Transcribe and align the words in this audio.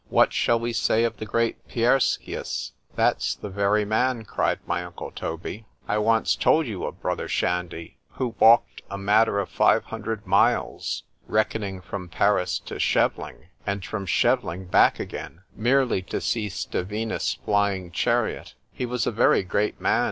——What 0.09 0.33
shall 0.33 0.59
we 0.59 0.73
say 0.73 1.03
of 1.03 1.17
the 1.17 1.27
great 1.27 1.67
Piereskius?—That's 1.67 3.35
the 3.35 3.51
very 3.51 3.85
man, 3.85 4.25
cried 4.25 4.59
my 4.65 4.83
uncle 4.83 5.11
Toby, 5.11 5.67
I 5.87 5.99
once 5.99 6.35
told 6.35 6.65
you 6.65 6.85
of, 6.85 6.99
brother 6.99 7.27
Shandy, 7.27 7.99
who 8.13 8.33
walked 8.39 8.81
a 8.89 8.97
matter 8.97 9.37
of 9.37 9.49
five 9.49 9.83
hundred 9.83 10.25
miles, 10.25 11.03
reckoning 11.27 11.81
from 11.81 12.09
Paris 12.09 12.57
to 12.65 12.79
Shevling, 12.79 13.49
and 13.63 13.85
from 13.85 14.07
Shevling 14.07 14.71
back 14.71 14.99
again, 14.99 15.43
merely 15.55 16.01
to 16.01 16.19
see 16.19 16.49
Stevinus's 16.49 17.35
flying 17.35 17.91
chariot.——He 17.91 18.87
was 18.87 19.05
a 19.05 19.11
very 19.11 19.43
great 19.43 19.79
man! 19.79 19.99